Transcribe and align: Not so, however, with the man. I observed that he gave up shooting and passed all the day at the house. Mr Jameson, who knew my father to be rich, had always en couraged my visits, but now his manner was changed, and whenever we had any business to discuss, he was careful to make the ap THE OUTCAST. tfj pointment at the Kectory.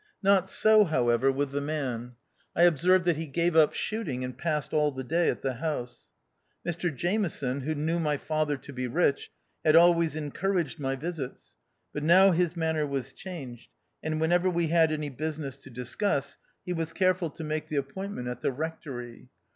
Not 0.23 0.49
so, 0.49 0.83
however, 0.83 1.31
with 1.31 1.51
the 1.51 1.61
man. 1.61 2.13
I 2.55 2.63
observed 2.63 3.05
that 3.05 3.17
he 3.17 3.27
gave 3.27 3.55
up 3.55 3.75
shooting 3.75 4.23
and 4.23 4.35
passed 4.35 4.73
all 4.73 4.91
the 4.91 5.03
day 5.03 5.29
at 5.29 5.43
the 5.43 5.53
house. 5.53 6.07
Mr 6.65 6.91
Jameson, 6.91 7.61
who 7.61 7.75
knew 7.75 7.99
my 7.99 8.17
father 8.17 8.57
to 8.57 8.73
be 8.73 8.87
rich, 8.87 9.29
had 9.63 9.75
always 9.75 10.15
en 10.15 10.31
couraged 10.31 10.79
my 10.79 10.95
visits, 10.95 11.55
but 11.93 12.01
now 12.01 12.31
his 12.31 12.57
manner 12.57 12.87
was 12.87 13.13
changed, 13.13 13.69
and 14.01 14.19
whenever 14.19 14.49
we 14.49 14.69
had 14.69 14.91
any 14.91 15.11
business 15.11 15.55
to 15.57 15.69
discuss, 15.69 16.35
he 16.65 16.73
was 16.73 16.93
careful 16.93 17.29
to 17.29 17.43
make 17.43 17.67
the 17.67 17.77
ap 17.77 17.83
THE 17.83 17.83
OUTCAST. 17.83 17.91
tfj 17.91 17.93
pointment 17.93 18.27
at 18.27 18.41
the 18.41 18.51
Kectory. 18.51 19.27